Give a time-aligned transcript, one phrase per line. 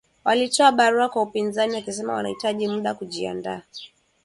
[0.23, 3.61] Walitoa barua kwa upinzani wakisema wanahitaji muda kujiandaa